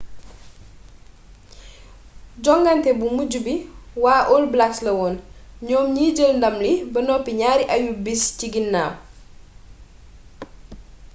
[2.43, 3.53] jongante bu mujj bu
[4.03, 5.15] waa all blacks lawoon
[5.67, 8.91] ñoom ñi jël ndàm li ba noppi ñaari ayu-bis ci ginnaw